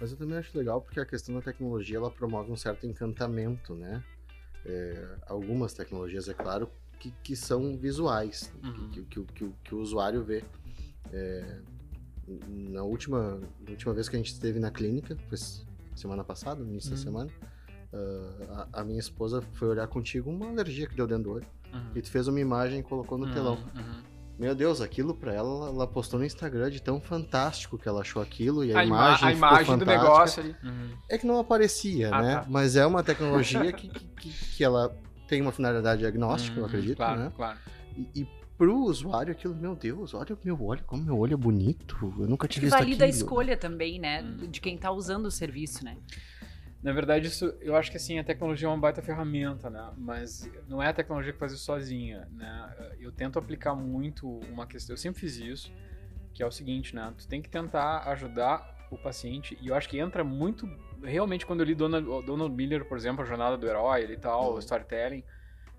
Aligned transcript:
Mas 0.00 0.12
eu 0.12 0.16
também 0.16 0.38
acho 0.38 0.56
legal 0.56 0.80
porque 0.80 1.00
a 1.00 1.04
questão 1.06 1.34
da 1.34 1.40
tecnologia 1.42 1.96
ela 1.96 2.10
promove 2.10 2.50
um 2.52 2.56
certo 2.56 2.86
encantamento, 2.86 3.74
né? 3.74 4.02
É, 4.64 5.16
algumas 5.26 5.72
tecnologias, 5.72 6.28
é 6.28 6.34
claro, 6.34 6.70
que, 7.00 7.10
que 7.22 7.34
são 7.36 7.76
visuais, 7.76 8.52
Uhum. 8.62 8.90
que, 8.90 9.02
que, 9.04 9.24
que, 9.24 9.52
que 9.64 9.74
o 9.74 9.78
usuário 9.80 10.22
vê. 10.22 10.44
É, 11.12 11.60
na, 12.46 12.82
última, 12.82 13.40
na 13.60 13.70
última 13.70 13.94
vez 13.94 14.08
que 14.08 14.16
a 14.16 14.18
gente 14.18 14.32
esteve 14.32 14.58
na 14.60 14.70
clínica, 14.70 15.16
foi 15.28 15.38
semana 15.96 16.22
passada, 16.22 16.62
no 16.62 16.70
início 16.70 16.90
da 16.90 16.96
Uhum. 16.96 17.02
semana, 17.02 17.30
ah, 17.92 18.68
a, 18.74 18.80
a 18.80 18.84
minha 18.84 19.00
esposa 19.00 19.40
foi 19.54 19.68
olhar 19.68 19.86
contigo 19.88 20.30
uma 20.30 20.48
alergia 20.48 20.86
que 20.86 20.94
deu 20.94 21.06
dentro 21.06 21.24
do 21.24 21.30
olho. 21.36 21.46
Uhum. 21.72 21.92
E 21.94 22.02
tu 22.02 22.10
fez 22.10 22.28
uma 22.28 22.38
imagem 22.40 22.80
e 22.80 22.82
colocou 22.82 23.16
no 23.18 23.24
Uhum, 23.26 23.30
telão. 23.32 23.58
Uhum. 24.38 24.44
Meu 24.46 24.54
Deus, 24.54 24.80
aquilo 24.80 25.14
pra 25.14 25.32
ela, 25.34 25.68
ela- 25.68 25.86
postou 25.86 26.18
no 26.20 26.24
Instagram 26.26 26.70
de 26.70 26.80
tão 26.80 27.00
fantástico 27.00 27.76
que 27.78 27.88
ela 27.88 28.00
achou 28.00 28.20
aquilo 28.22 28.64
e 28.64 28.72
a, 28.72 28.80
A, 28.80 28.84
ima- 28.84 28.96
imagem 28.96 29.14
a 29.28 29.32
ficou 29.34 29.48
imagem 29.48 29.78
do 29.78 29.84
negócio 29.86 30.42
ali. 30.42 30.56
Uhum. 30.62 30.90
É 31.08 31.18
que 31.18 31.26
não 31.26 31.38
aparecia, 31.38 32.14
Ah, 32.14 32.22
né? 32.22 32.34
tá. 32.36 32.46
Mas 32.48 32.76
é 32.76 32.86
uma 32.86 33.02
tecnologia 33.02 33.72
que, 33.72 33.88
que, 33.88 34.28
que- 34.28 34.64
ela 34.64 34.96
tem 35.26 35.42
uma 35.42 35.52
finalidade 35.52 36.00
diagnóstica, 36.00 36.56
eu 36.56 36.62
Uhum, 36.62 36.68
acredito, 36.68 36.96
claro, 36.96 37.20
né? 37.20 37.32
Claro. 37.36 37.58
E, 37.96 38.22
e 38.22 38.28
pro 38.56 38.74
usuário 38.76 39.30
aquilo, 39.30 39.54
meu 39.54 39.76
Deus, 39.76 40.14
olha 40.14 40.34
o 40.34 40.38
meu 40.42 40.60
olho, 40.62 40.82
como 40.84 41.02
meu 41.04 41.16
olho 41.18 41.34
é 41.34 41.36
bonito. 41.36 41.96
Eu 42.18 42.26
nunca 42.26 42.48
tinha 42.48 42.62
visto 42.62 42.76
valida 42.76 43.04
a 43.04 43.08
aquilo. 43.08 43.22
escolha 43.22 43.56
também, 43.56 44.00
né? 44.00 44.22
Hum. 44.22 44.48
De 44.50 44.60
quem 44.60 44.76
tá 44.76 44.90
usando 44.90 45.26
o 45.26 45.30
serviço, 45.30 45.84
né? 45.84 45.96
Na 46.88 46.94
verdade, 46.94 47.26
isso, 47.26 47.54
eu 47.60 47.76
acho 47.76 47.90
que 47.90 47.98
assim, 47.98 48.18
a 48.18 48.24
tecnologia 48.24 48.66
é 48.66 48.70
uma 48.70 48.78
baita 48.78 49.02
ferramenta, 49.02 49.68
né? 49.68 49.92
Mas 49.98 50.50
não 50.66 50.82
é 50.82 50.88
a 50.88 50.92
tecnologia 50.94 51.34
que 51.34 51.38
faz 51.38 51.52
isso 51.52 51.62
sozinha, 51.62 52.26
né? 52.32 52.94
Eu 52.98 53.12
tento 53.12 53.38
aplicar 53.38 53.74
muito 53.74 54.26
uma 54.50 54.66
questão, 54.66 54.94
eu 54.94 54.96
sempre 54.96 55.20
fiz 55.20 55.36
isso, 55.36 55.70
que 56.32 56.42
é 56.42 56.46
o 56.46 56.50
seguinte, 56.50 56.96
né? 56.96 57.12
Tu 57.18 57.28
tem 57.28 57.42
que 57.42 57.50
tentar 57.50 58.08
ajudar 58.08 58.88
o 58.90 58.96
paciente, 58.96 59.58
e 59.60 59.68
eu 59.68 59.74
acho 59.74 59.86
que 59.86 59.98
entra 59.98 60.24
muito, 60.24 60.66
realmente, 61.04 61.44
quando 61.44 61.60
eu 61.60 61.66
li 61.66 61.74
Donald, 61.74 62.06
Donald 62.24 62.54
Miller, 62.56 62.86
por 62.86 62.96
exemplo, 62.96 63.22
a 63.22 63.26
Jornada 63.26 63.58
do 63.58 63.66
Herói 63.68 64.10
e 64.10 64.16
tal, 64.16 64.52
Uhum. 64.52 64.56
o 64.56 64.58
storytelling, 64.58 65.22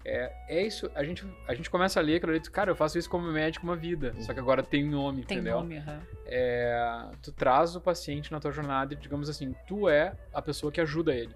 é, 0.05 0.31
é 0.47 0.65
isso, 0.65 0.89
a 0.95 1.03
gente, 1.03 1.25
a 1.47 1.53
gente 1.53 1.69
começa 1.69 1.99
a 1.99 2.03
ler, 2.03 2.15
aquilo 2.17 2.31
ali, 2.31 2.41
cara, 2.41 2.71
eu 2.71 2.75
faço 2.75 2.97
isso 2.97 3.09
como 3.09 3.31
médico 3.31 3.65
uma 3.65 3.75
vida, 3.75 4.13
só 4.19 4.33
que 4.33 4.39
agora 4.39 4.63
tem 4.63 4.85
um 4.87 4.91
nome, 4.91 5.23
Tem 5.25 5.37
entendeu? 5.37 5.57
nome, 5.59 5.77
aham. 5.77 6.01
é, 6.25 7.11
tu 7.21 7.31
traz 7.31 7.75
o 7.75 7.81
paciente 7.81 8.31
na 8.31 8.39
tua 8.39 8.51
jornada 8.51 8.93
e, 8.93 8.97
digamos 8.97 9.29
assim, 9.29 9.53
tu 9.67 9.87
é 9.89 10.15
a 10.33 10.41
pessoa 10.41 10.71
que 10.71 10.79
ajuda 10.81 11.13
ele. 11.13 11.35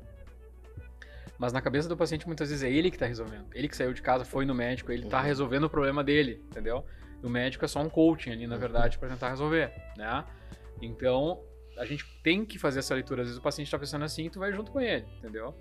Mas 1.38 1.52
na 1.52 1.62
cabeça 1.62 1.90
do 1.90 1.98
paciente, 1.98 2.26
muitas 2.28 2.50
vezes 2.50 2.64
é 2.64 2.72
ele 2.72 2.90
que 2.92 2.98
tá 2.98 3.06
resolvendo. 3.06 3.48
Ele 3.54 3.68
que 3.68 3.76
saiu 3.76 3.92
de 3.94 4.02
casa, 4.02 4.24
foi 4.24 4.46
no 4.46 4.54
médico, 4.54 4.92
ele 4.92 5.08
tá 5.08 5.18
Uhum. 5.20 5.24
resolvendo 5.26 5.64
o 5.66 5.70
problema 5.70 6.04
dele, 6.04 6.42
entendeu? 6.52 6.86
O 7.22 7.28
médico 7.30 7.66
é 7.66 7.68
só 7.68 7.82
um 7.82 7.90
coaching 7.90 8.32
ali, 8.32 8.48
na 8.48 8.56
Uhum. 8.56 8.62
verdade, 8.62 8.98
para 9.00 9.10
tentar 9.10 9.30
resolver, 9.30 9.74
né? 9.98 10.24
Então, 10.82 11.42
a 11.78 11.86
gente 11.86 12.06
tem 12.22 12.46
que 12.46 12.60
fazer 12.60 12.80
essa 12.80 12.94
leitura. 12.94 13.22
Às 13.24 13.28
vezes 13.30 13.40
o 13.40 13.42
paciente 13.44 13.70
tá 13.72 13.80
pensando 13.80 14.06
assim 14.06 14.26
e 14.26 14.30
tu 14.30 14.40
vai 14.40 14.52
junto 14.54 14.72
com 14.72 14.80
ele, 14.80 15.06
entendeu? 15.18 15.56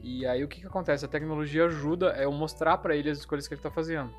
E 0.00 0.26
aí 0.26 0.44
o 0.44 0.48
que 0.48 0.60
que 0.60 0.66
acontece? 0.66 1.04
A 1.04 1.08
tecnologia 1.08 1.66
ajuda 1.66 2.12
é 2.16 2.24
eu 2.24 2.32
mostrar 2.32 2.78
para 2.78 2.94
ele 2.94 3.10
as 3.10 3.18
escolhas 3.18 3.48
que 3.48 3.54
ele 3.54 3.60
tá 3.60 3.70
fazendo. 3.70 4.14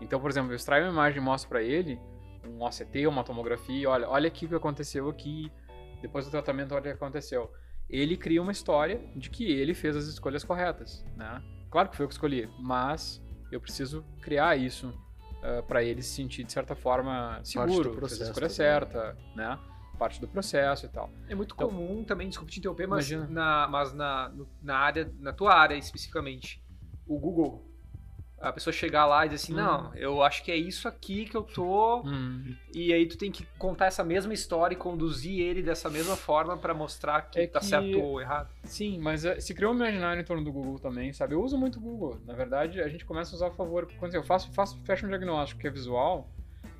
Então, 0.00 0.20
por 0.20 0.30
exemplo, 0.30 0.50
eu 0.50 0.56
extraio 0.56 0.84
uma 0.84 0.92
imagem 0.92 1.20
e 1.20 1.24
mostro 1.24 1.48
para 1.48 1.62
ele 1.62 2.00
um 2.44 2.64
OCT, 2.64 3.06
uma 3.06 3.22
tomografia, 3.22 3.88
olha, 3.88 4.08
olha 4.08 4.28
aqui 4.28 4.46
o 4.46 4.48
que 4.48 4.54
aconteceu 4.54 5.08
aqui, 5.08 5.52
depois 6.00 6.24
do 6.24 6.30
tratamento, 6.30 6.72
olha 6.72 6.80
o 6.80 6.82
que 6.84 6.88
aconteceu. 6.88 7.52
Ele 7.88 8.16
cria 8.16 8.40
uma 8.40 8.52
história 8.52 9.00
de 9.14 9.28
que 9.28 9.44
ele 9.44 9.74
fez 9.74 9.94
as 9.94 10.06
escolhas 10.06 10.42
corretas, 10.42 11.04
né? 11.16 11.42
Claro 11.70 11.90
que 11.90 11.96
foi 11.96 12.04
eu 12.04 12.08
que 12.08 12.14
escolhi, 12.14 12.48
mas 12.58 13.22
eu 13.52 13.60
preciso 13.60 14.04
criar 14.22 14.56
isso 14.56 14.92
para 15.68 15.82
ele 15.82 16.02
se 16.02 16.14
sentir 16.14 16.44
de 16.44 16.52
certa 16.52 16.74
forma 16.74 17.40
seguro, 17.42 17.84
fez 17.84 17.86
a 17.86 17.98
processo 17.98 18.22
escolha 18.22 18.48
também. 18.48 18.56
certa, 18.56 19.18
né? 19.34 19.58
Parte 20.00 20.18
do 20.18 20.26
processo 20.26 20.86
e 20.86 20.88
tal. 20.88 21.10
É 21.28 21.34
muito 21.34 21.54
Então- 21.54 21.68
comum 21.68 22.02
também, 22.02 22.26
desculpa 22.26 22.50
te 22.50 22.58
interromper, 22.58 22.86
mas, 22.88 23.10
Imagina. 23.10 23.30
na, 23.30 23.68
mas 23.68 23.92
na, 23.92 24.32
na 24.62 24.78
área, 24.78 25.12
na 25.18 25.30
tua 25.30 25.54
área 25.54 25.74
especificamente, 25.74 26.64
o 27.06 27.18
Google, 27.18 27.66
a 28.40 28.50
pessoa 28.50 28.72
chegar 28.72 29.04
lá 29.04 29.26
e 29.26 29.28
dizer 29.28 29.42
assim, 29.44 29.52
Hum. 29.52 29.56
não, 29.56 29.94
eu 29.94 30.22
acho 30.22 30.42
que 30.42 30.50
é 30.50 30.56
isso 30.56 30.88
aqui 30.88 31.26
que 31.26 31.36
eu 31.36 31.42
tô, 31.42 32.00
Hum. 32.06 32.56
e 32.74 32.94
aí 32.94 33.04
tu 33.06 33.18
tem 33.18 33.30
que 33.30 33.44
contar 33.58 33.84
essa 33.86 34.02
mesma 34.02 34.32
história 34.32 34.74
e 34.74 34.78
conduzir 34.78 35.38
ele 35.38 35.62
dessa 35.62 35.90
mesma 35.90 36.16
forma 36.16 36.56
pra 36.56 36.72
mostrar 36.72 37.20
que 37.28 37.38
É 37.40 37.46
tá 37.46 37.60
que- 37.60 37.66
certo 37.66 38.00
ou 38.00 38.18
errado. 38.22 38.48
Sim, 38.64 38.98
mas 39.00 39.26
eh, 39.26 39.38
se 39.38 39.52
criou 39.54 39.72
um 39.74 39.76
imaginário 39.76 40.22
em 40.22 40.24
torno 40.24 40.42
do 40.42 40.50
Google 40.50 40.78
também, 40.78 41.12
sabe? 41.12 41.34
Eu 41.34 41.42
uso 41.42 41.58
muito 41.58 41.78
o 41.78 41.82
Google. 41.82 42.18
Na 42.24 42.32
verdade, 42.32 42.80
a 42.80 42.88
gente 42.88 43.04
começa 43.04 43.32
a 43.32 43.36
usar 43.36 43.48
a 43.48 43.52
favor. 43.52 43.86
Quando 43.98 44.14
eu 44.14 44.22
faço, 44.22 44.50
faço 44.54 44.78
fecho 44.84 45.04
um 45.04 45.10
diagnóstico 45.10 45.60
que 45.60 45.66
é 45.66 45.70
visual, 45.70 46.26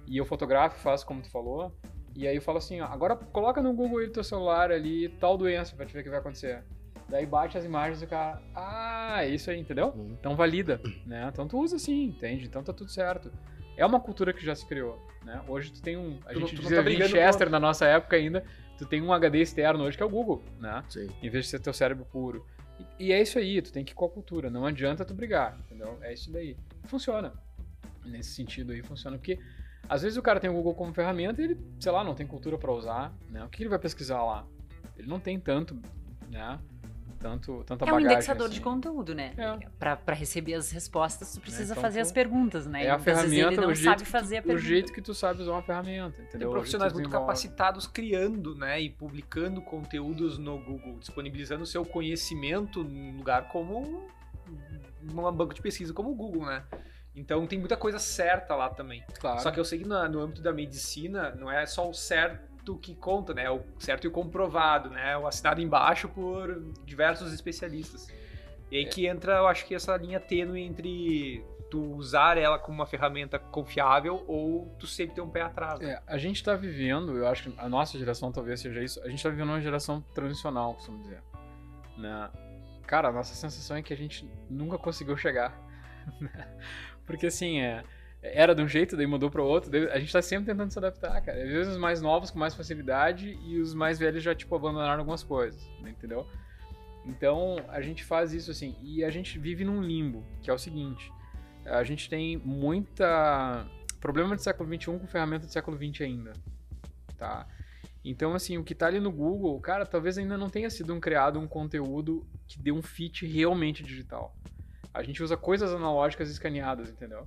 e 0.07 0.17
eu 0.17 0.25
fotografo, 0.25 0.81
faço 0.81 1.05
como 1.05 1.21
tu 1.21 1.31
falou, 1.31 1.71
e 2.15 2.27
aí 2.27 2.37
eu 2.37 2.43
falo 2.43 2.59
assim, 2.59 2.81
ó, 2.81 2.87
agora 2.87 3.17
coloca 3.17 3.63
no 3.63 3.73
Google 3.73 3.99
aí 3.99 4.07
do 4.07 4.13
teu 4.13 4.25
celular 4.25 4.71
ali 4.71 5.09
tal 5.21 5.37
doença 5.39 5.75
pra 5.77 5.87
te 5.87 5.93
ver 5.93 6.01
o 6.01 6.03
que 6.05 6.11
vai 6.11 6.19
acontecer. 6.19 6.63
Daí 7.09 7.27
bate 7.27 7.59
as 7.59 7.65
imagens 7.65 8.03
e 8.03 8.05
o 8.05 8.09
cara, 8.09 8.41
ah, 8.55 9.25
é 9.25 9.29
isso 9.29 9.51
aí, 9.51 9.59
entendeu? 9.59 9.89
Uhum. 9.89 10.17
Então 10.19 10.37
valida, 10.37 10.81
né? 11.05 11.29
Então 11.33 11.47
tu 11.49 11.59
usa 11.59 11.79
sim, 11.79 12.05
entende? 12.05 12.47
Então 12.47 12.63
tá 12.63 12.73
tudo 12.73 12.91
certo. 12.91 13.33
É 13.77 13.85
uma 13.85 13.99
cultura 13.99 14.33
que 14.33 14.45
já 14.45 14.55
se 14.55 14.65
criou, 14.67 15.01
né? 15.25 15.43
Hoje 15.49 15.73
tu 15.73 15.83
tem 15.83 15.97
um, 15.97 16.19
a 16.27 16.33
Tu 16.33 16.41
gente 16.41 16.55
não 16.55 16.63
dizia 16.63 16.83
tá 16.83 16.89
Winchester 16.89 17.47
com- 17.49 17.53
na 17.53 17.59
nossa 17.61 17.85
época 17.87 18.15
ainda, 18.17 18.45
tu 18.79 18.87
tem 18.87 19.03
um 19.03 19.13
HD 19.13 19.41
externo 19.41 19.83
hoje 19.85 19.97
que 19.97 20.03
é 20.03 20.07
o 20.07 20.11
Google, 20.11 20.43
né? 20.61 20.85
Sim. 20.89 21.09
em 21.23 21.29
vez 21.31 21.47
de 21.47 21.51
ser 21.51 21.59
teu 21.61 21.73
cérebro 21.73 22.05
puro. 22.05 22.47
E, 22.99 23.07
e 23.07 23.13
é 23.13 23.21
isso 23.21 23.39
aí, 23.39 23.61
tu 23.61 23.73
tem 23.73 23.85
que 23.85 23.93
ir 23.93 23.95
com 23.97 24.05
a 24.05 24.09
cultura, 24.09 24.49
não 24.49 24.65
adianta 24.65 25.05
tu 25.05 25.13
brigar, 25.15 25.59
entendeu? 25.67 25.99
É 26.03 26.13
isso 26.13 26.31
daí. 26.33 26.57
Funciona. 26.85 27.33
Nesse 28.05 28.31
sentido 28.35 28.73
aí 28.73 28.83
funciona, 28.83 29.17
porque 29.19 29.39
às 29.91 30.03
vezes 30.03 30.17
o 30.17 30.23
cara 30.23 30.39
tem 30.41 30.49
o 30.49 30.53
Google 30.53 30.75
como 30.75 30.93
ferramenta 30.95 31.41
e 31.43 31.45
ele, 31.45 31.61
sei 31.81 31.91
lá, 31.93 32.05
não 32.05 32.15
tem 32.15 32.27
cultura 32.27 32.57
pra 32.57 32.71
usar, 32.73 33.13
né? 33.29 33.45
O 33.45 33.49
que 33.49 33.63
ele 33.63 33.69
vai 33.71 33.79
pesquisar 33.79 34.23
lá? 34.23 34.47
Ele 34.97 35.09
não 35.09 35.19
tem 35.19 35.39
tanto, 35.41 35.77
né? 36.31 36.59
Tanto, 37.19 37.63
tanta 37.67 37.85
É 37.85 37.89
um 37.89 37.97
bagagem 37.97 38.13
indexador 38.15 38.47
assim. 38.47 38.55
de 38.55 38.61
conteúdo, 38.63 39.15
né? 39.15 39.35
É. 39.37 39.59
Pra, 39.79 39.95
pra 39.95 40.15
receber 40.15 40.55
as 40.55 40.71
respostas, 40.71 41.35
tu 41.35 41.41
precisa 41.43 41.73
então 41.75 41.83
fazer 41.83 41.99
tu- 41.99 42.03
as 42.03 42.13
perguntas, 42.13 42.67
né? 42.67 42.87
É 42.87 42.91
a 42.91 42.95
muitas 42.97 43.15
vezes 43.15 43.31
ferramenta, 43.31 43.53
ele 43.61 43.67
não 43.67 43.73
o 43.73 43.75
jeito, 43.75 43.91
sabe 43.91 44.03
que 44.05 44.09
fazer 44.11 44.37
a 44.39 44.41
tu, 44.41 44.45
o 44.45 44.49
pergunta. 44.49 44.67
jeito 44.69 44.93
que 44.95 45.03
tu 45.03 45.13
sabe 45.13 45.43
usar 45.43 45.51
uma 45.53 45.63
ferramenta, 45.63 46.17
entendeu? 46.23 46.39
Tem 46.39 46.49
O 46.49 46.51
profissionais 46.51 46.93
muito 46.95 47.05
desenvolve. 47.05 47.27
capacitados 47.27 47.87
criando, 47.87 48.55
né, 48.55 48.81
e 48.81 48.89
publicando 48.89 49.61
conteúdos 49.61 50.39
no 50.39 50.57
Google, 50.65 50.99
disponibilizando 50.99 51.65
o 51.65 51.67
seu 51.67 51.85
conhecimento 51.85 52.83
num 52.83 53.15
lugar 53.19 53.49
como 53.49 53.81
um, 53.83 54.09
um 55.03 55.33
banco 55.33 55.53
de 55.53 55.61
pesquisa 55.61 55.93
como 55.93 56.11
o 56.11 56.15
Google, 56.15 56.47
né? 56.47 56.65
Então 57.15 57.47
tem 57.47 57.59
muita 57.59 57.77
coisa 57.77 57.99
certa 57.99 58.55
lá 58.55 58.71
também. 58.71 59.05
Claro. 59.19 59.41
Só 59.41 59.51
que 59.51 59.59
eu 59.59 59.65
sei 59.65 59.81
que 59.81 59.89
na- 59.89 60.09
no 60.09 60.21
âmbito 60.21 60.41
da 60.43 60.53
medicina 60.53 61.35
não 61.35 61.51
é 61.51 61.67
só 61.67 61.89
o 61.89 61.93
certo 61.95 62.77
que 62.79 62.95
conta, 62.95 63.35
né? 63.35 63.45
É 63.45 63.51
o 63.51 63.63
certo 63.79 64.05
e 64.05 64.09
o 64.09 64.11
comprovado, 64.13 64.91
né? 64.91 65.17
O 65.17 65.27
assinado 65.27 65.61
embaixo 65.61 66.09
por 66.09 66.63
diversos 66.85 67.33
especialistas. 67.33 68.09
E 68.71 68.77
aí 68.77 68.87
que 68.87 69.07
entra, 69.07 69.39
eu 69.39 69.49
acho 69.49 69.67
que 69.67 69.75
essa 69.75 69.97
linha 69.97 70.21
tênue 70.21 70.61
entre 70.63 71.45
tu 71.69 71.81
usar 71.95 72.37
ela 72.39 72.59
como 72.59 72.77
uma 72.79 72.87
ferramenta 72.87 73.39
confiável 73.39 74.25
ou 74.29 74.67
tu 74.79 74.87
sempre 74.87 75.15
ter 75.17 75.21
um 75.21 75.31
pé 75.31 75.43
atrás. 75.43 75.79
né? 75.81 75.93
É, 75.93 76.03
a 76.07 76.19
gente 76.19 76.43
tá 76.43 76.55
vivendo, 76.55 77.17
eu 77.17 77.27
acho 77.29 77.51
que 77.51 77.61
a 77.61 77.69
nossa 77.69 77.97
geração 77.99 78.31
talvez 78.33 78.61
seja 78.61 78.83
isso, 78.83 79.01
a 79.05 79.09
gente 79.09 79.23
tá 79.23 79.29
vivendo 79.29 79.49
uma 79.51 79.61
geração 79.61 80.01
transicional, 80.15 80.75
costumo 80.75 81.01
dizer. 81.01 81.23
Né? 81.97 82.31
Cara, 82.87 83.09
a 83.09 83.13
nossa 83.13 83.35
sensação 83.35 83.77
é 83.77 83.83
que 83.83 83.93
a 83.93 83.97
gente 83.97 84.29
nunca 84.49 84.79
conseguiu 84.79 85.17
chegar. 85.17 85.57
Porque 87.11 87.27
assim, 87.27 87.61
é, 87.61 87.83
era 88.23 88.55
de 88.55 88.63
um 88.63 88.69
jeito, 88.69 88.97
daí 88.97 89.07
mudou 89.07 89.29
para 89.29 89.43
outro, 89.43 89.69
daí 89.69 89.91
a 89.91 89.99
gente 89.99 90.13
tá 90.13 90.23
sempre 90.23 90.47
tentando 90.47 90.71
se 90.71 90.79
adaptar, 90.79 91.21
cara. 91.21 91.43
Às 91.43 91.51
vezes 91.51 91.73
os 91.73 91.79
mais 91.79 92.01
novos 92.01 92.31
com 92.31 92.39
mais 92.39 92.55
facilidade 92.55 93.37
e 93.45 93.59
os 93.59 93.75
mais 93.75 93.99
velhos 93.99 94.23
já, 94.23 94.33
tipo, 94.33 94.55
abandonaram 94.55 95.01
algumas 95.01 95.25
coisas, 95.25 95.61
né? 95.81 95.91
entendeu? 95.91 96.25
Então, 97.05 97.57
a 97.69 97.81
gente 97.81 98.05
faz 98.05 98.33
isso 98.33 98.53
assim, 98.53 98.77
e 98.81 99.03
a 99.03 99.11
gente 99.11 99.39
vive 99.41 99.65
num 99.65 99.83
limbo, 99.83 100.25
que 100.41 100.51
é 100.51 100.53
o 100.53 100.59
seguinte, 100.59 101.11
a 101.65 101.83
gente 101.83 102.09
tem 102.09 102.37
muita 102.37 103.67
problema 104.01 104.37
do 104.37 104.41
século 104.41 104.73
XXI 104.73 104.99
com 104.99 105.07
ferramenta 105.07 105.47
do 105.47 105.53
século 105.53 105.77
XX 105.77 106.03
ainda, 106.03 106.33
tá? 107.19 107.47
Então, 108.05 108.35
assim, 108.35 108.57
o 108.57 108.65
que 108.65 108.75
tá 108.75 108.87
ali 108.87 109.01
no 109.01 109.11
Google, 109.11 109.59
cara, 109.61 109.85
talvez 109.85 110.17
ainda 110.17 110.39
não 110.39 110.49
tenha 110.49 110.71
sido 110.71 110.95
um 110.95 111.01
criado 111.01 111.39
um 111.39 111.47
conteúdo 111.47 112.25
que 112.47 112.59
dê 112.59 112.71
um 112.71 112.81
fit 112.81 113.27
realmente 113.27 113.83
digital. 113.83 114.35
A 114.93 115.03
gente 115.03 115.23
usa 115.23 115.37
coisas 115.37 115.73
analógicas 115.73 116.31
escaneadas, 116.31 116.91
entendeu? 116.91 117.27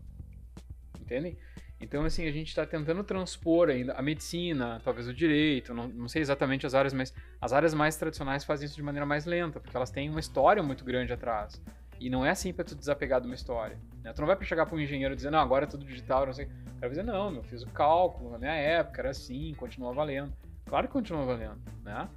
Entendem? 0.99 1.37
Então, 1.83 2.05
assim, 2.05 2.25
a 2.27 2.31
gente 2.31 2.47
está 2.47 2.65
tentando 2.65 3.03
transpor 3.03 3.69
ainda 3.69 3.93
a 3.93 4.01
medicina, 4.01 4.79
talvez 4.85 5.05
o 5.07 5.13
direito, 5.13 5.73
não, 5.73 5.87
não 5.89 6.07
sei 6.07 6.21
exatamente 6.21 6.65
as 6.65 6.73
áreas, 6.73 6.93
mas 6.93 7.13
as 7.41 7.51
áreas 7.51 7.73
mais 7.73 7.97
tradicionais 7.97 8.45
fazem 8.45 8.65
isso 8.65 8.75
de 8.75 8.81
maneira 8.81 9.05
mais 9.05 9.25
lenta, 9.25 9.59
porque 9.59 9.75
elas 9.75 9.91
têm 9.91 10.09
uma 10.09 10.21
história 10.21 10.63
muito 10.63 10.85
grande 10.85 11.11
atrás. 11.11 11.61
E 11.99 12.09
não 12.09 12.25
é 12.25 12.29
assim 12.29 12.53
para 12.53 12.63
tu 12.63 12.73
desapegar 12.73 13.19
de 13.19 13.27
uma 13.27 13.35
história. 13.35 13.77
Né? 14.01 14.13
Tu 14.13 14.19
não 14.19 14.27
vai 14.27 14.35
pra 14.35 14.45
chegar 14.45 14.65
para 14.65 14.75
um 14.75 14.79
engenheiro 14.79 15.13
dizer, 15.13 15.29
não, 15.29 15.39
agora 15.39 15.65
é 15.65 15.67
tudo 15.67 15.83
digital, 15.85 16.25
não 16.25 16.33
sei. 16.33 16.45
O 16.45 16.79
cara 16.79 16.89
dizer, 16.89 17.03
não, 17.03 17.35
eu 17.35 17.43
fiz 17.43 17.63
o 17.63 17.67
cálculo, 17.67 18.31
na 18.31 18.37
minha 18.37 18.53
época 18.53 19.01
era 19.01 19.09
assim, 19.09 19.53
continua 19.55 19.93
valendo. 19.93 20.33
Claro 20.65 20.87
que 20.87 20.93
continua 20.93 21.25
valendo, 21.25 21.59
né? 21.83 22.07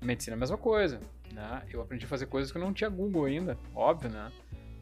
Medicina 0.00 0.34
é 0.34 0.36
a 0.36 0.40
mesma 0.40 0.56
coisa, 0.56 1.00
né? 1.32 1.62
Eu 1.70 1.82
aprendi 1.82 2.04
a 2.04 2.08
fazer 2.08 2.26
coisas 2.26 2.52
que 2.52 2.58
eu 2.58 2.62
não 2.62 2.72
tinha 2.72 2.88
Google 2.88 3.24
ainda, 3.24 3.58
óbvio, 3.74 4.10
né? 4.10 4.30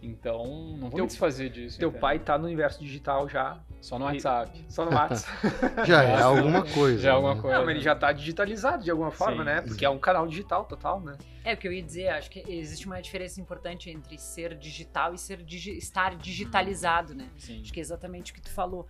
Então, 0.02 0.44
não 0.78 0.88
vou 0.88 0.90
Teu- 0.90 1.04
me 1.04 1.06
desfazer 1.08 1.48
disso. 1.50 1.78
Teu 1.78 1.88
entendeu? 1.88 2.00
pai 2.00 2.18
tá 2.18 2.36
no 2.38 2.44
universo 2.44 2.78
digital 2.84 3.28
já 3.28 3.58
Só 3.80 3.98
no 3.98 4.04
WhatsApp. 4.04 4.64
Só 4.68 4.84
no 4.84 4.92
WhatsApp. 4.94 5.36
Já 5.86 6.02
é 6.02 6.20
alguma 6.22 6.64
coisa. 6.64 6.98
Já 7.02 7.08
é 7.10 7.12
alguma 7.12 7.34
né? 7.34 7.40
coisa. 7.40 7.58
Não, 7.58 7.64
mas 7.66 7.74
ele 7.76 7.84
já 7.84 7.94
tá 7.94 8.10
digitalizado 8.12 8.82
de 8.84 8.90
alguma 8.90 9.10
forma, 9.10 9.38
Sim. 9.38 9.44
né? 9.44 9.60
Porque 9.62 9.84
é 9.84 9.90
um 9.90 9.98
canal 9.98 10.26
digital 10.26 10.64
total, 10.64 11.00
né? 11.00 11.16
É 11.44 11.54
o 11.54 11.56
que 11.56 11.68
eu 11.68 11.72
ia 11.72 11.82
dizer, 11.82 12.08
acho 12.08 12.28
que 12.30 12.42
existe 12.48 12.86
uma 12.86 13.00
diferença 13.00 13.40
importante 13.40 13.88
entre 13.88 14.18
ser 14.18 14.56
digital 14.56 15.14
e 15.14 15.18
ser 15.18 15.42
digi- 15.42 15.76
estar 15.76 16.16
digitalizado, 16.16 17.14
né? 17.14 17.28
Sim. 17.36 17.60
Acho 17.60 17.72
que 17.72 17.78
é 17.78 17.82
exatamente 17.82 18.32
o 18.32 18.34
que 18.34 18.40
tu 18.40 18.50
falou. 18.50 18.86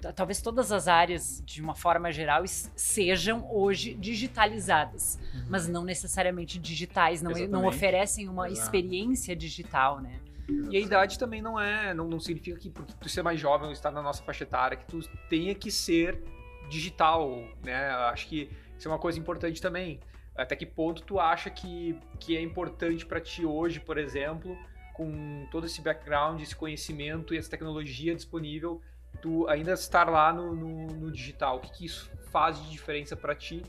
T- 0.00 0.12
talvez 0.12 0.40
todas 0.40 0.70
as 0.70 0.86
áreas, 0.86 1.42
de 1.44 1.60
uma 1.60 1.74
forma 1.74 2.12
geral, 2.12 2.44
sejam 2.46 3.44
hoje 3.52 3.94
digitalizadas, 3.94 5.18
Uhum. 5.34 5.44
mas 5.48 5.66
não 5.68 5.84
necessariamente 5.84 6.58
digitais, 6.58 7.20
não, 7.22 7.32
não 7.48 7.66
oferecem 7.66 8.28
uma 8.28 8.48
Exato. 8.48 8.62
experiência 8.66 9.34
digital, 9.34 10.00
né? 10.00 10.20
E 10.70 10.76
a 10.76 10.80
idade 10.80 11.18
também 11.18 11.42
não 11.42 11.58
é, 11.58 11.92
não, 11.94 12.08
não 12.08 12.20
significa 12.20 12.58
que 12.58 12.70
porque 12.70 12.94
tu 13.00 13.08
ser 13.08 13.22
mais 13.22 13.38
jovem 13.38 13.66
ou 13.66 13.72
estar 13.72 13.90
na 13.90 14.02
nossa 14.02 14.22
faixa 14.22 14.44
etária 14.44 14.76
que 14.76 14.86
tu 14.86 15.00
tenha 15.28 15.54
que 15.54 15.70
ser 15.70 16.22
digital, 16.68 17.30
né? 17.62 17.90
Acho 17.90 18.28
que 18.28 18.50
isso 18.78 18.88
é 18.88 18.90
uma 18.90 18.98
coisa 18.98 19.18
importante 19.18 19.60
também. 19.60 20.00
Até 20.36 20.56
que 20.56 20.64
ponto 20.64 21.02
tu 21.02 21.18
acha 21.18 21.50
que, 21.50 21.98
que 22.18 22.36
é 22.36 22.40
importante 22.40 23.04
pra 23.04 23.20
ti 23.20 23.44
hoje, 23.44 23.80
por 23.80 23.98
exemplo, 23.98 24.56
com 24.94 25.46
todo 25.50 25.66
esse 25.66 25.82
background, 25.82 26.40
esse 26.40 26.56
conhecimento 26.56 27.34
e 27.34 27.38
essa 27.38 27.50
tecnologia 27.50 28.14
disponível, 28.14 28.80
tu 29.20 29.46
ainda 29.48 29.72
estar 29.72 30.08
lá 30.08 30.32
no, 30.32 30.54
no, 30.54 30.86
no 30.86 31.10
digital? 31.10 31.56
O 31.56 31.60
que, 31.60 31.70
que 31.72 31.84
isso 31.86 32.10
faz 32.30 32.62
de 32.62 32.70
diferença 32.70 33.16
pra 33.16 33.34
ti 33.34 33.62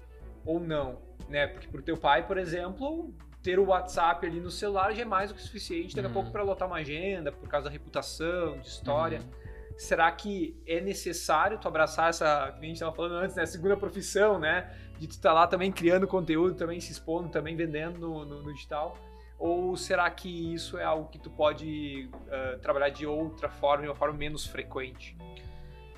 ou 0.46 0.60
não? 0.60 1.02
Né? 1.28 1.48
Porque 1.48 1.68
pro 1.68 1.82
teu 1.82 1.98
pai, 1.98 2.26
por 2.26 2.38
exemplo, 2.38 3.14
ter 3.44 3.58
o 3.60 3.66
WhatsApp 3.68 4.26
ali 4.26 4.40
no 4.40 4.52
celular 4.52 4.94
já 4.94 5.02
é 5.02 5.06
mais 5.06 5.30
do 5.32 5.36
que 5.36 5.42
suficiente 5.42 5.96
daqui 5.96 6.06
a 6.06 6.10
Uhum. 6.10 6.14
pouco 6.14 6.32
para 6.32 6.44
lotar 6.44 6.68
uma 6.68 6.78
agenda, 6.78 7.32
por 7.32 7.48
causa 7.50 7.66
da 7.66 7.72
reputação, 7.72 8.60
de 8.60 8.68
história. 8.68 9.20
Uhum. 9.20 9.42
Será 9.78 10.12
que 10.12 10.62
é 10.68 10.80
necessário 10.80 11.58
tu 11.58 11.68
abraçar 11.68 12.10
essa, 12.10 12.52
que 12.52 12.60
a 12.60 12.68
gente 12.68 12.74
estava 12.76 12.94
falando 12.96 13.16
antes, 13.16 13.36
né, 13.36 13.46
segunda 13.48 13.76
profissão, 13.76 14.38
né? 14.38 14.70
De 15.00 15.08
tu 15.08 15.12
estar 15.12 15.34
lá 15.34 15.48
também 15.48 15.72
criando 15.72 16.08
conteúdo, 16.08 16.54
também 16.56 16.80
se 16.80 16.92
expondo, 16.92 17.30
também 17.30 17.56
vendendo 17.56 17.98
no, 18.00 18.24
no- 18.26 18.44
no 18.44 18.54
digital? 18.54 18.96
Ou 19.40 19.76
será 19.76 20.08
que 20.12 20.54
isso 20.54 20.78
é 20.78 20.84
algo 20.84 21.10
que 21.10 21.18
tu 21.18 21.32
pode 21.32 22.08
ah, 22.30 22.60
trabalhar 22.62 22.90
de 22.90 23.08
outra 23.08 23.50
forma, 23.50 23.82
de 23.84 23.90
uma 23.90 23.96
forma 23.96 24.16
menos 24.16 24.46
frequente? 24.46 25.18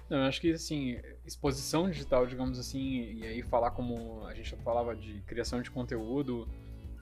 Não, 0.10 0.20
eu 0.20 0.24
acho 0.26 0.40
que 0.40 0.54
assim, 0.54 0.98
exposição 1.26 1.90
digital, 1.90 2.26
digamos 2.26 2.58
assim, 2.58 3.16
e 3.18 3.26
aí 3.26 3.42
falar 3.42 3.72
como 3.72 4.26
a 4.28 4.34
gente 4.34 4.56
falava 4.58 4.96
de 4.96 5.20
criação 5.24 5.62
de 5.62 5.70
conteúdo, 5.72 6.48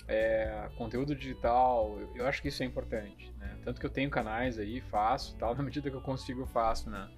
é, 0.08 0.70
conteúdo 0.78 1.16
digital, 1.16 1.98
eu, 2.00 2.18
eu 2.18 2.28
acho 2.28 2.42
que 2.42 2.48
isso 2.48 2.64
é 2.64 2.66
importante, 2.66 3.34
né? 3.38 3.58
Tanto 3.64 3.80
que 3.80 3.86
eu 3.86 3.90
tenho 3.90 4.10
canais 4.10 4.58
aí, 4.58 4.82
faço, 4.82 5.36
tal, 5.38 5.54
na 5.56 5.64
medida 5.64 5.90
que 5.90 5.96
eu 5.96 6.02
consigo 6.02 6.42
eu 6.42 6.48
faço, 6.48 6.90
né? 6.90 7.10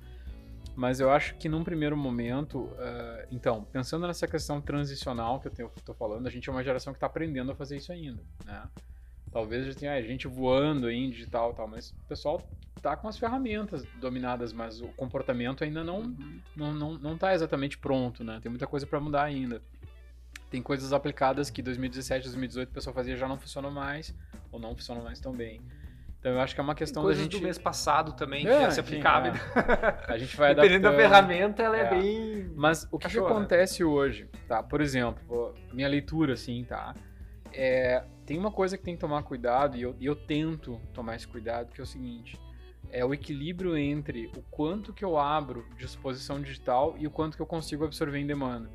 Mas 0.75 0.99
eu 0.99 1.11
acho 1.11 1.35
que 1.35 1.47
num 1.47 1.63
primeiro 1.63 1.95
momento, 1.95 2.69
ah, 2.79 3.25
então, 3.31 3.63
pensando 3.65 4.07
nessa 4.07 4.27
questão 4.27 4.59
transicional 4.59 5.39
que 5.39 5.47
eu 5.47 5.51
tenho, 5.51 5.71
tô 5.85 5.93
falando, 5.93 6.25
a 6.27 6.29
gente 6.29 6.49
é 6.49 6.51
uma 6.51 6.63
geração 6.63 6.93
que 6.93 6.97
está 6.97 7.07
aprendendo 7.07 7.51
a 7.51 7.55
fazer 7.55 7.77
isso 7.77 7.91
ainda, 7.91 8.23
né? 8.45 8.63
Talvez 9.31 9.65
já 9.65 9.73
tenha 9.73 9.93
ah, 9.93 10.01
gente 10.01 10.27
voando 10.27 10.87
aí 10.87 10.95
em 10.95 11.09
digital 11.09 11.51
e 11.51 11.55
tal, 11.55 11.67
mas 11.67 11.91
o 11.91 12.07
pessoal 12.07 12.41
tá 12.81 12.97
com 12.97 13.07
as 13.07 13.17
ferramentas 13.17 13.85
dominadas, 13.99 14.51
mas 14.51 14.81
o 14.81 14.87
comportamento 14.89 15.63
ainda 15.63 15.83
não 15.83 16.15
não, 16.55 16.73
não, 16.73 16.97
não 16.97 17.17
tá 17.17 17.33
exatamente 17.33 17.77
pronto, 17.77 18.23
né? 18.23 18.39
Tem 18.41 18.49
muita 18.49 18.67
coisa 18.67 18.85
para 18.85 18.99
mudar 18.99 19.23
ainda. 19.23 19.61
Tem 20.53 20.61
coisas 20.61 20.93
aplicadas 20.93 21.49
que 21.49 21.63
2017, 21.63 22.25
2018 22.25 22.69
o 22.69 22.71
pessoal 22.71 22.93
fazia 22.93 23.17
já 23.17 23.27
não 23.27 23.39
funcionam 23.39 23.71
mais, 23.71 24.13
ou 24.51 24.59
não 24.59 24.75
funcionam 24.75 25.03
mais 25.03 25.19
tão 25.19 25.33
bem. 25.33 25.59
Então 26.19 26.31
eu 26.31 26.39
acho 26.39 26.53
que 26.53 26.61
é 26.61 26.63
uma 26.63 26.75
questão 26.75 27.03
da 27.03 27.11
gente. 27.15 27.35
do 27.39 27.41
mês 27.41 27.57
passado 27.57 28.13
também, 28.13 28.43
que 28.43 28.51
É, 28.51 28.61
já 28.61 28.69
se 28.69 28.79
enfim, 28.79 28.91
aplicava. 29.01 29.29
é. 29.29 29.33
A 30.13 30.15
gente 30.15 30.37
vai 30.37 30.53
Dependendo 30.53 30.83
da 30.83 30.95
ferramenta, 30.95 31.63
ela 31.63 31.75
é, 31.75 31.81
É. 31.81 31.89
bem... 31.89 32.51
Mas 32.55 32.87
o 32.91 32.99
que, 32.99 33.07
que 33.07 33.19
né? 33.19 33.25
acontece 33.25 33.83
hoje, 33.83 34.29
tá? 34.47 34.61
Por 34.61 34.79
exemplo, 34.79 35.55
minha 35.73 35.87
leitura, 35.87 36.33
assim, 36.33 36.63
tá? 36.65 36.93
É, 37.51 38.03
tem 38.23 38.37
uma 38.37 38.51
coisa 38.51 38.77
que 38.77 38.83
tem 38.83 38.93
que 38.93 39.01
tomar 39.01 39.23
cuidado, 39.23 39.75
e 39.75 39.81
eu, 39.81 39.95
e 39.99 40.05
eu 40.05 40.15
tento 40.15 40.79
tomar 40.93 41.15
esse 41.15 41.27
cuidado, 41.27 41.71
que 41.73 41.81
é 41.81 41.83
o 41.83 41.87
seguinte: 41.87 42.39
é 42.91 43.03
o 43.03 43.11
equilíbrio 43.11 43.75
entre 43.75 44.27
o 44.37 44.41
quanto 44.51 44.93
que 44.93 45.03
eu 45.03 45.17
abro 45.17 45.65
de 45.75 45.83
exposição 45.85 46.39
digital 46.39 46.93
e 46.99 47.07
o 47.07 47.09
quanto 47.11 47.35
que 47.35 47.41
eu 47.41 47.47
consigo 47.47 47.83
absorver 47.83 48.19
em 48.19 48.27
demanda. 48.27 48.69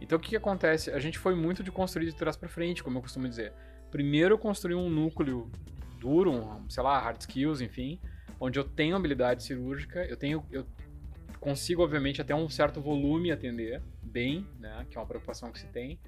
Então 0.00 0.18
o 0.18 0.20
que, 0.20 0.30
que 0.30 0.36
acontece? 0.36 0.90
A 0.90 0.98
gente 0.98 1.18
foi 1.18 1.34
muito 1.34 1.62
de 1.62 1.70
construir 1.70 2.06
de 2.06 2.14
trás 2.14 2.36
para 2.36 2.48
frente, 2.48 2.82
como 2.82 2.98
eu 2.98 3.02
costumo 3.02 3.28
dizer. 3.28 3.52
Primeiro 3.90 4.34
eu 4.34 4.38
construí 4.38 4.74
um 4.74 4.88
núcleo 4.88 5.50
duro, 5.98 6.30
um, 6.30 6.68
sei 6.70 6.82
lá, 6.82 6.98
hard 6.98 7.20
skills, 7.20 7.60
enfim, 7.60 7.98
onde 8.38 8.58
eu 8.58 8.64
tenho 8.64 8.96
habilidade 8.96 9.42
cirúrgica, 9.42 10.04
eu 10.04 10.16
tenho, 10.16 10.44
eu 10.50 10.66
consigo 11.40 11.82
obviamente 11.82 12.20
até 12.20 12.34
um 12.34 12.48
certo 12.48 12.80
volume 12.80 13.32
atender 13.32 13.82
bem, 14.02 14.46
né, 14.58 14.86
que 14.88 14.96
é 14.96 15.00
uma 15.00 15.06
preocupação 15.06 15.50
que 15.50 15.58
se 15.58 15.66
tem. 15.66 15.98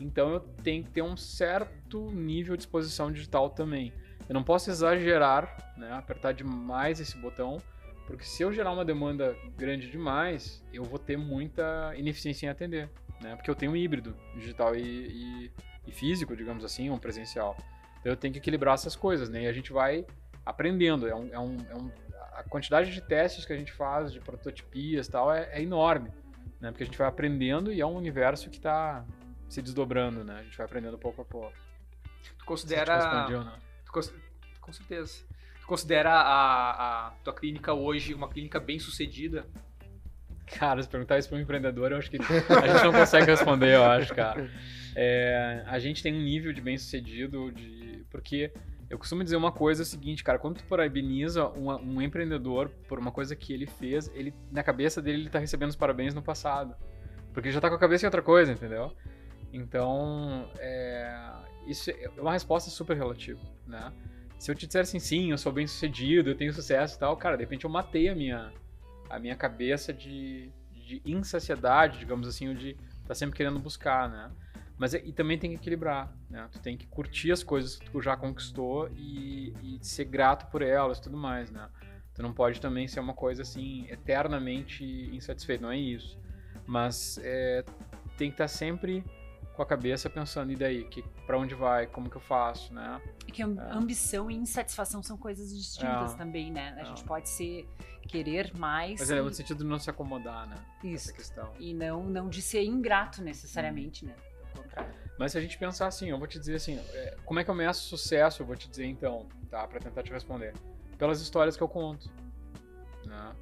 Então 0.00 0.30
eu 0.32 0.40
tenho 0.40 0.84
que 0.84 0.90
ter 0.90 1.02
um 1.02 1.16
certo 1.16 2.10
nível 2.10 2.56
de 2.56 2.62
exposição 2.62 3.10
digital 3.10 3.50
também. 3.50 3.92
Eu 4.28 4.34
não 4.34 4.44
posso 4.44 4.70
exagerar, 4.70 5.74
né, 5.76 5.92
apertar 5.92 6.32
demais 6.32 7.00
esse 7.00 7.16
botão, 7.18 7.58
porque 8.06 8.24
se 8.24 8.42
eu 8.42 8.52
gerar 8.52 8.72
uma 8.72 8.84
demanda 8.84 9.36
grande 9.56 9.90
demais, 9.90 10.64
eu 10.72 10.84
vou 10.84 10.98
ter 10.98 11.16
muita 11.16 11.92
ineficiência 11.96 12.46
em 12.46 12.48
atender, 12.48 12.90
né, 13.20 13.34
porque 13.36 13.50
eu 13.50 13.54
tenho 13.54 13.72
um 13.72 13.76
híbrido 13.76 14.16
digital 14.34 14.74
e, 14.74 14.80
e, 14.80 15.52
e 15.86 15.92
físico, 15.92 16.36
digamos 16.36 16.64
assim, 16.64 16.90
um 16.90 16.98
presencial. 16.98 17.56
Então 18.00 18.12
eu 18.12 18.16
tenho 18.16 18.32
que 18.32 18.38
equilibrar 18.38 18.74
essas 18.74 18.94
coisas, 18.96 19.28
né, 19.28 19.42
e 19.42 19.46
a 19.46 19.52
gente 19.52 19.72
vai 19.72 20.06
aprendendo. 20.46 21.06
É 21.08 21.14
um, 21.14 21.28
é 21.32 21.38
um, 21.38 21.56
é 21.70 21.74
um, 21.74 21.90
a 22.34 22.42
quantidade 22.44 22.92
de 22.92 23.00
testes 23.00 23.44
que 23.44 23.52
a 23.52 23.56
gente 23.56 23.72
faz, 23.72 24.12
de 24.12 24.20
prototipias 24.20 25.06
e 25.06 25.10
tal, 25.10 25.32
é, 25.32 25.48
é 25.52 25.62
enorme, 25.62 26.10
né, 26.60 26.70
porque 26.70 26.82
a 26.84 26.86
gente 26.86 26.98
vai 26.98 27.08
aprendendo 27.08 27.72
e 27.72 27.80
é 27.80 27.86
um 27.86 27.96
universo 27.96 28.48
que 28.50 28.56
está 28.56 29.04
se 29.48 29.60
desdobrando, 29.62 30.22
né, 30.24 30.40
a 30.40 30.42
gente 30.42 30.56
vai 30.56 30.66
aprendendo 30.66 30.98
pouco 30.98 31.22
a 31.22 31.24
pouco. 31.24 31.52
Tu 32.38 32.44
considera... 32.44 32.98
Tu 33.84 33.92
cons- 33.92 34.14
Com 34.60 34.72
certeza. 34.72 35.24
Tu 35.60 35.66
considera 35.66 36.12
a, 36.12 37.08
a 37.08 37.10
tua 37.24 37.34
clínica 37.34 37.72
hoje 37.72 38.14
uma 38.14 38.28
clínica 38.28 38.60
bem 38.60 38.78
sucedida? 38.78 39.46
Cara, 40.56 40.82
se 40.82 40.88
perguntar 40.88 41.18
isso 41.18 41.28
para 41.28 41.38
um 41.38 41.40
empreendedor, 41.40 41.92
eu 41.92 41.98
acho 41.98 42.10
que 42.10 42.16
a 42.16 42.66
gente 42.66 42.84
não 42.84 42.92
consegue 42.92 43.26
responder, 43.26 43.74
eu 43.74 43.84
acho, 43.84 44.14
cara. 44.14 44.50
É, 44.96 45.62
a 45.66 45.78
gente 45.78 46.02
tem 46.02 46.14
um 46.14 46.20
nível 46.22 46.52
de 46.52 46.60
bem-sucedido, 46.60 47.52
de 47.52 48.04
porque 48.10 48.50
eu 48.90 48.98
costumo 48.98 49.22
dizer 49.22 49.36
uma 49.36 49.52
coisa 49.52 49.82
é 49.82 49.84
o 49.84 49.86
seguinte, 49.86 50.24
cara, 50.24 50.38
quando 50.38 50.56
tu 50.56 50.64
parabeniza 50.64 51.48
um, 51.50 51.70
um 51.70 52.02
empreendedor 52.02 52.70
por 52.88 52.98
uma 52.98 53.12
coisa 53.12 53.36
que 53.36 53.52
ele 53.52 53.66
fez, 53.66 54.10
ele 54.14 54.34
na 54.50 54.62
cabeça 54.62 55.02
dele 55.02 55.22
ele 55.22 55.30
tá 55.30 55.38
recebendo 55.38 55.70
os 55.70 55.76
parabéns 55.76 56.14
no 56.14 56.22
passado, 56.22 56.74
porque 57.32 57.48
ele 57.48 57.54
já 57.54 57.60
tá 57.60 57.68
com 57.68 57.76
a 57.76 57.78
cabeça 57.78 58.06
em 58.06 58.08
outra 58.08 58.22
coisa, 58.22 58.50
entendeu? 58.50 58.92
Então, 59.52 60.50
é, 60.58 61.32
isso 61.66 61.90
é 61.90 62.10
uma 62.18 62.32
resposta 62.32 62.70
super 62.70 62.96
relativa, 62.96 63.40
né? 63.66 63.92
Se 64.38 64.50
eu 64.50 64.54
te 64.54 64.66
disser 64.66 64.82
assim, 64.82 64.98
sim, 64.98 65.30
eu 65.32 65.38
sou 65.38 65.52
bem-sucedido, 65.52 66.30
eu 66.30 66.34
tenho 66.34 66.52
sucesso 66.52 66.96
e 66.96 66.98
tal, 66.98 67.16
cara, 67.16 67.36
de 67.36 67.42
repente 67.42 67.64
eu 67.64 67.70
matei 67.70 68.08
a 68.08 68.14
minha 68.14 68.52
a 69.10 69.18
minha 69.18 69.36
cabeça 69.36 69.92
de, 69.92 70.50
de 70.72 71.02
insaciedade, 71.04 71.98
digamos 71.98 72.26
assim, 72.28 72.48
ou 72.48 72.54
de 72.54 72.76
tá 73.06 73.14
sempre 73.14 73.36
querendo 73.36 73.58
buscar, 73.58 74.08
né? 74.08 74.30
Mas 74.76 74.94
é- 74.94 75.02
e 75.04 75.12
também 75.12 75.38
tem 75.38 75.50
que 75.50 75.56
equilibrar, 75.56 76.12
né? 76.30 76.48
Tu 76.52 76.60
tem 76.60 76.76
que 76.76 76.86
curtir 76.86 77.32
as 77.32 77.42
coisas 77.42 77.76
que 77.76 77.90
tu 77.90 78.00
já 78.00 78.16
conquistou 78.16 78.88
e, 78.96 79.52
e 79.62 79.78
ser 79.82 80.04
grato 80.04 80.50
por 80.50 80.62
elas 80.62 80.98
e 80.98 81.02
tudo 81.02 81.16
mais, 81.16 81.50
né? 81.50 81.68
Tu 82.14 82.22
não 82.22 82.32
pode 82.32 82.60
também 82.60 82.86
ser 82.86 83.00
uma 83.00 83.14
coisa 83.14 83.42
assim, 83.42 83.86
eternamente 83.88 84.84
insatisfeito, 85.12 85.62
não 85.62 85.70
é 85.70 85.78
isso. 85.78 86.18
Mas 86.66 87.18
é, 87.22 87.64
tem 88.16 88.30
que 88.30 88.34
estar 88.34 88.48
sempre 88.48 89.04
com 89.58 89.62
a 89.64 89.66
cabeça 89.66 90.08
pensando, 90.08 90.52
e 90.52 90.56
daí? 90.56 90.84
Que, 90.84 91.02
pra 91.26 91.36
onde 91.36 91.52
vai? 91.52 91.88
Como 91.88 92.08
que 92.08 92.16
eu 92.16 92.20
faço, 92.20 92.72
né? 92.72 93.02
É 93.26 93.30
que 93.32 93.42
am- 93.42 93.58
ambição 93.72 94.30
e 94.30 94.36
insatisfação 94.36 95.02
são 95.02 95.16
coisas 95.18 95.52
distintas 95.52 96.14
É. 96.14 96.16
também, 96.16 96.52
né? 96.52 96.74
A 96.76 96.82
É. 96.82 96.84
gente 96.84 97.02
pode 97.02 97.28
ser 97.28 97.68
querer 98.02 98.56
mais 98.56 99.00
Mas 99.00 99.10
e, 99.10 99.14
é 99.14 99.20
no 99.20 99.34
sentido 99.34 99.58
de 99.58 99.64
não 99.68 99.76
se 99.80 99.90
acomodar, 99.90 100.46
né? 100.48 100.54
isso, 100.84 101.08
Essa 101.08 101.12
questão. 101.12 101.52
e 101.58 101.74
não 101.74 102.04
não 102.04 102.28
de 102.28 102.40
ser 102.40 102.62
ingrato 102.62 103.20
necessariamente, 103.20 104.06
né? 104.06 104.14
Pelo 104.54 104.62
contrário. 104.64 104.94
Mas 105.18 105.32
se 105.32 105.38
a 105.38 105.40
gente 105.40 105.58
pensar 105.58 105.88
assim, 105.88 106.08
eu 106.08 106.18
vou 106.18 106.28
te 106.28 106.38
dizer 106.38 106.54
assim, 106.54 106.76
é, 106.92 107.16
como 107.24 107.40
é 107.40 107.44
que 107.44 107.50
eu 107.50 107.54
meço 107.56 107.82
sucesso? 107.88 108.42
Eu 108.42 108.46
vou 108.46 108.54
te 108.54 108.68
dizer 108.68 108.86
então, 108.86 109.26
tá? 109.50 109.66
Pra 109.66 109.80
tentar 109.80 110.04
te 110.04 110.12
responder. 110.12 110.54
Pelas 110.96 111.20
histórias 111.20 111.56
que 111.56 111.62
eu 111.64 111.68
conto. 111.68 112.08
Né? 113.04 113.32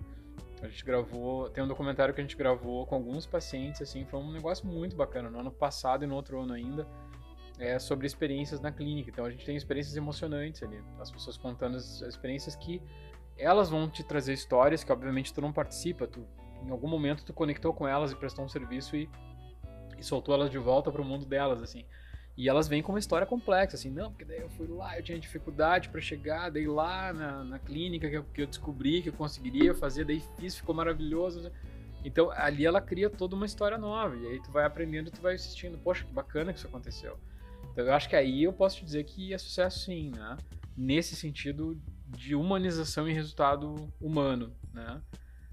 A 0.62 0.68
gente 0.68 0.84
gravou, 0.84 1.50
tem 1.50 1.62
um 1.62 1.68
documentário 1.68 2.14
que 2.14 2.20
a 2.20 2.24
gente 2.24 2.36
gravou 2.36 2.86
com 2.86 2.94
alguns 2.94 3.26
pacientes, 3.26 3.82
assim, 3.82 4.04
foi 4.06 4.18
um 4.18 4.32
negócio 4.32 4.66
muito 4.66 4.96
bacana, 4.96 5.28
no 5.28 5.38
ano 5.38 5.50
passado 5.50 6.04
e 6.04 6.06
no 6.06 6.14
outro 6.14 6.40
ano 6.40 6.54
ainda, 6.54 6.86
é 7.58 7.78
sobre 7.78 8.06
experiências 8.06 8.60
na 8.60 8.72
clínica. 8.72 9.10
Então 9.10 9.24
a 9.24 9.30
gente 9.30 9.44
tem 9.44 9.56
experiências 9.56 9.96
emocionantes 9.96 10.62
ali, 10.62 10.82
as 10.98 11.10
pessoas 11.10 11.36
contando 11.36 11.76
as, 11.76 12.02
as 12.02 12.08
experiências 12.08 12.56
que 12.56 12.82
elas 13.38 13.68
vão 13.68 13.88
te 13.88 14.02
trazer 14.02 14.32
histórias 14.32 14.82
que 14.82 14.90
obviamente 14.90 15.32
tu 15.32 15.40
não 15.40 15.52
participa, 15.52 16.06
tu 16.06 16.26
em 16.64 16.70
algum 16.70 16.88
momento 16.88 17.24
tu 17.24 17.34
conectou 17.34 17.72
com 17.74 17.86
elas 17.86 18.12
e 18.12 18.16
prestou 18.16 18.44
um 18.44 18.48
serviço 18.48 18.96
e, 18.96 19.10
e 19.98 20.02
soltou 20.02 20.34
elas 20.34 20.50
de 20.50 20.58
volta 20.58 20.90
para 20.90 21.02
o 21.02 21.04
mundo 21.04 21.26
delas, 21.26 21.62
assim. 21.62 21.84
E 22.36 22.48
elas 22.50 22.68
vêm 22.68 22.82
com 22.82 22.92
uma 22.92 22.98
história 22.98 23.26
complexa, 23.26 23.76
assim, 23.76 23.90
não, 23.90 24.10
porque 24.10 24.24
daí 24.24 24.40
eu 24.40 24.50
fui 24.50 24.66
lá, 24.66 24.98
eu 24.98 25.02
tinha 25.02 25.18
dificuldade 25.18 25.88
para 25.88 26.00
chegar, 26.02 26.50
daí 26.50 26.66
lá 26.66 27.10
na, 27.12 27.42
na 27.44 27.58
clínica 27.58 28.10
que 28.10 28.16
eu, 28.16 28.24
que 28.24 28.42
eu 28.42 28.46
descobri 28.46 29.00
que 29.00 29.08
eu 29.08 29.12
conseguiria 29.14 29.74
fazer, 29.74 30.04
daí 30.04 30.22
fiz, 30.38 30.54
ficou 30.54 30.74
maravilhoso. 30.74 31.50
Então 32.04 32.30
ali 32.30 32.66
ela 32.66 32.80
cria 32.80 33.08
toda 33.08 33.34
uma 33.34 33.46
história 33.46 33.78
nova, 33.78 34.14
e 34.16 34.26
aí 34.26 34.42
tu 34.42 34.50
vai 34.50 34.66
aprendendo, 34.66 35.10
tu 35.10 35.20
vai 35.22 35.34
assistindo, 35.34 35.78
poxa, 35.78 36.04
que 36.04 36.12
bacana 36.12 36.52
que 36.52 36.58
isso 36.58 36.68
aconteceu. 36.68 37.18
Então 37.72 37.86
eu 37.86 37.94
acho 37.94 38.08
que 38.08 38.16
aí 38.16 38.44
eu 38.44 38.52
posso 38.52 38.76
te 38.76 38.84
dizer 38.84 39.04
que 39.04 39.32
é 39.32 39.38
sucesso 39.38 39.80
sim, 39.86 40.10
né? 40.10 40.36
Nesse 40.76 41.16
sentido 41.16 41.80
de 42.06 42.34
humanização 42.34 43.08
e 43.08 43.12
resultado 43.12 43.90
humano, 43.98 44.54
né? 44.74 45.00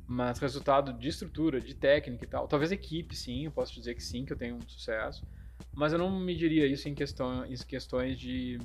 Mas 0.06 0.38
resultado 0.38 0.92
de 0.92 1.08
estrutura, 1.08 1.62
de 1.62 1.74
técnica 1.74 2.26
e 2.26 2.28
tal. 2.28 2.46
Talvez 2.46 2.74
equipe, 2.74 3.16
sim, 3.16 3.46
eu 3.46 3.52
posso 3.52 3.74
dizer 3.74 3.96
que 3.96 4.04
sim, 4.04 4.26
que 4.26 4.34
eu 4.34 4.38
tenho 4.38 4.58
um 4.58 4.62
sucesso. 4.68 5.26
Mas 5.74 5.92
eu 5.94 6.00
não 6.00 6.10
mediria 6.20 6.68
isso 6.68 6.88
em, 6.88 6.94
questão, 6.94 7.46
em 7.46 7.56
questões 7.58 8.20
de 8.20 8.60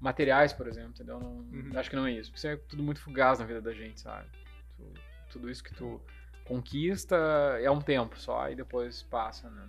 materiais, 0.00 0.52
por 0.52 0.66
exemplo, 0.66 0.90
entendeu? 0.90 1.18
Não, 1.18 1.36
uhum. 1.36 1.72
Acho 1.76 1.90
que 1.90 1.96
não 1.96 2.06
é 2.06 2.12
isso. 2.12 2.30
Porque 2.30 2.38
isso 2.38 2.48
é 2.48 2.56
tudo 2.56 2.82
muito 2.82 3.00
fugaz 3.00 3.38
na 3.38 3.44
vida 3.44 3.60
da 3.60 3.72
gente, 3.72 4.00
sabe? 4.00 4.28
Tu, 4.76 4.94
tudo 5.30 5.50
isso 5.50 5.62
que 5.62 5.74
tu 5.74 6.00
conquista 6.44 7.16
é 7.60 7.70
um 7.70 7.80
tempo 7.80 8.18
só 8.18 8.50
e 8.50 8.54
depois 8.54 9.02
passa, 9.04 9.48
né? 9.48 9.68